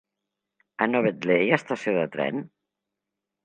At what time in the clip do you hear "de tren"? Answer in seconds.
2.01-2.43